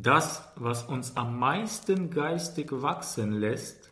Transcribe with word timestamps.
Das, 0.00 0.44
was 0.54 0.84
uns 0.84 1.16
am 1.16 1.40
meisten 1.40 2.10
geistig 2.10 2.70
wachsen 2.70 3.32
lässt, 3.32 3.90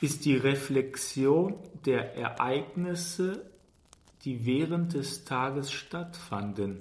ist 0.00 0.24
die 0.24 0.36
Reflexion 0.36 1.58
der 1.84 2.14
Ereignisse, 2.14 3.44
die 4.22 4.46
während 4.46 4.94
des 4.94 5.24
Tages 5.24 5.72
stattfanden. 5.72 6.78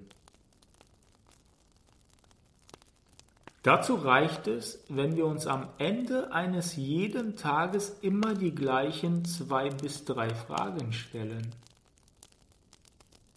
Dazu 3.64 3.96
reicht 3.96 4.46
es, 4.46 4.78
wenn 4.90 5.16
wir 5.16 5.26
uns 5.26 5.48
am 5.48 5.70
Ende 5.80 6.32
eines 6.32 6.76
jeden 6.76 7.38
Tages 7.38 7.98
immer 8.02 8.36
die 8.36 8.54
gleichen 8.54 9.26
zwei 9.26 9.72
bis 9.72 10.06
drei 10.06 10.30
Fragen 10.30 10.94
stellen. 10.94 11.50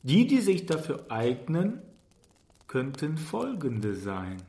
Die, 0.03 0.27
die 0.27 0.43
sich 0.43 0.67
dafür 0.67 1.07
eignen, 1.09 1.81
könnten 2.67 3.17
folgende 3.17 3.95
sein. 3.95 4.43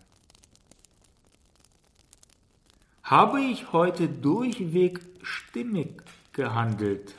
Habe 3.09 3.41
ich 3.41 3.73
heute 3.73 4.07
durchweg 4.07 4.99
stimmig 5.23 6.03
gehandelt? 6.31 7.15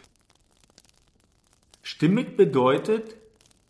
Stimmig 1.82 2.36
bedeutet 2.36 3.16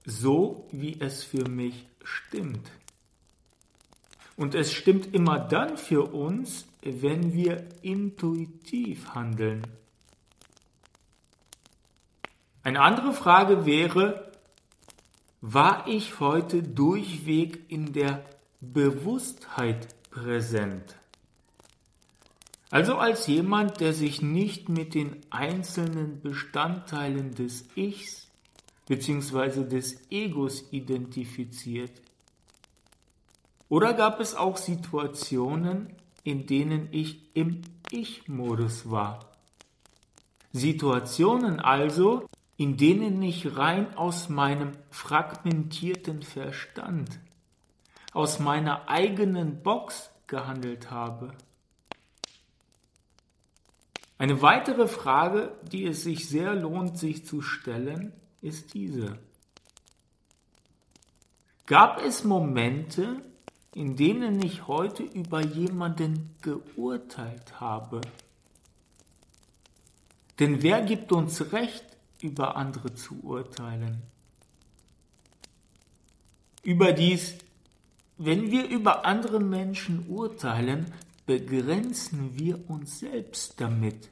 so, 0.04 0.68
wie 0.70 1.00
es 1.00 1.24
für 1.24 1.48
mich 1.48 1.86
stimmt. 2.04 2.70
Und 4.36 4.54
es 4.54 4.70
stimmt 4.70 5.14
immer 5.14 5.38
dann 5.38 5.78
für 5.78 6.12
uns, 6.12 6.66
wenn 6.82 7.32
wir 7.32 7.66
intuitiv 7.80 9.14
handeln. 9.14 9.66
Eine 12.62 12.82
andere 12.82 13.14
Frage 13.14 13.64
wäre, 13.64 14.30
war 15.40 15.88
ich 15.88 16.20
heute 16.20 16.62
durchweg 16.62 17.64
in 17.68 17.94
der 17.94 18.22
Bewusstheit 18.60 19.88
präsent? 20.10 20.99
Also 22.70 22.96
als 22.96 23.26
jemand, 23.26 23.80
der 23.80 23.92
sich 23.92 24.22
nicht 24.22 24.68
mit 24.68 24.94
den 24.94 25.16
einzelnen 25.30 26.20
Bestandteilen 26.20 27.34
des 27.34 27.64
Ichs 27.74 28.28
bzw. 28.86 29.64
des 29.64 30.00
Egos 30.10 30.64
identifiziert. 30.70 31.90
Oder 33.68 33.94
gab 33.94 34.20
es 34.20 34.36
auch 34.36 34.56
Situationen, 34.56 35.94
in 36.22 36.46
denen 36.46 36.88
ich 36.92 37.34
im 37.34 37.62
Ich-Modus 37.90 38.88
war? 38.88 39.30
Situationen 40.52 41.60
also, 41.60 42.26
in 42.56 42.76
denen 42.76 43.22
ich 43.22 43.56
rein 43.56 43.96
aus 43.96 44.28
meinem 44.28 44.72
fragmentierten 44.90 46.22
Verstand, 46.22 47.18
aus 48.12 48.38
meiner 48.38 48.88
eigenen 48.88 49.62
Box 49.62 50.10
gehandelt 50.26 50.90
habe. 50.90 51.32
Eine 54.20 54.42
weitere 54.42 54.86
Frage, 54.86 55.56
die 55.72 55.86
es 55.86 56.02
sich 56.02 56.28
sehr 56.28 56.54
lohnt, 56.54 56.98
sich 56.98 57.24
zu 57.24 57.40
stellen, 57.40 58.12
ist 58.42 58.74
diese. 58.74 59.18
Gab 61.64 62.04
es 62.04 62.22
Momente, 62.22 63.22
in 63.74 63.96
denen 63.96 64.42
ich 64.42 64.66
heute 64.66 65.04
über 65.04 65.40
jemanden 65.40 66.36
geurteilt 66.42 67.60
habe. 67.60 68.02
Denn 70.38 70.62
wer 70.62 70.82
gibt 70.82 71.12
uns 71.12 71.54
Recht, 71.54 71.86
über 72.20 72.56
andere 72.56 72.92
zu 72.92 73.18
urteilen? 73.22 74.02
Überdies, 76.62 77.36
wenn 78.18 78.50
wir 78.50 78.68
über 78.68 79.06
andere 79.06 79.40
Menschen 79.40 80.06
urteilen, 80.10 80.92
begrenzen 81.26 82.38
wir 82.38 82.68
uns 82.68 83.00
selbst 83.00 83.60
damit. 83.60 84.10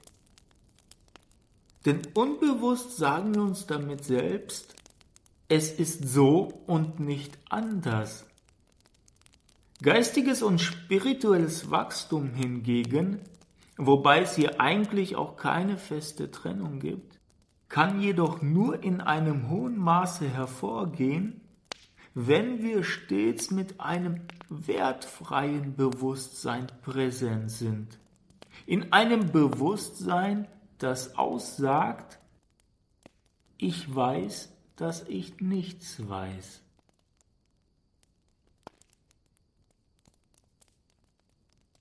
Denn 1.84 2.02
unbewusst 2.14 2.96
sagen 2.96 3.34
wir 3.34 3.42
uns 3.42 3.66
damit 3.66 4.04
selbst, 4.04 4.74
es 5.48 5.70
ist 5.70 6.06
so 6.08 6.62
und 6.66 7.00
nicht 7.00 7.38
anders. 7.48 8.26
Geistiges 9.80 10.42
und 10.42 10.60
spirituelles 10.60 11.70
Wachstum 11.70 12.34
hingegen, 12.34 13.20
wobei 13.76 14.22
es 14.22 14.34
hier 14.34 14.60
eigentlich 14.60 15.16
auch 15.16 15.36
keine 15.36 15.78
feste 15.78 16.30
Trennung 16.30 16.80
gibt, 16.80 17.19
kann 17.69 18.00
jedoch 18.00 18.42
nur 18.42 18.82
in 18.82 19.00
einem 19.00 19.48
hohen 19.48 19.78
Maße 19.78 20.28
hervorgehen, 20.28 21.40
wenn 22.14 22.62
wir 22.62 22.84
stets 22.84 23.50
mit 23.50 23.80
einem 23.80 24.22
wertfreien 24.48 25.76
Bewusstsein 25.76 26.66
präsent 26.82 27.50
sind. 27.50 27.98
In 28.66 28.92
einem 28.92 29.30
Bewusstsein, 29.30 30.48
das 30.78 31.16
aussagt, 31.16 32.19
ich 33.56 33.94
weiß, 33.94 34.52
dass 34.76 35.06
ich 35.08 35.41
nichts 35.41 36.08
weiß. 36.08 36.62